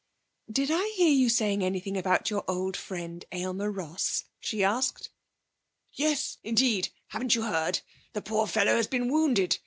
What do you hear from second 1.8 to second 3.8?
about your old friend, Aylmer